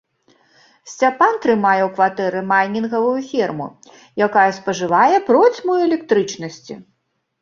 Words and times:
Сцяпан 0.91 1.33
трымае 1.43 1.81
ў 1.81 1.89
кватэры 1.97 2.39
майнінгавую 2.51 3.13
ферму, 3.29 3.67
якая 4.29 4.49
спажывае 4.59 5.17
процьму 5.29 5.71
электрычнасці. 5.87 6.73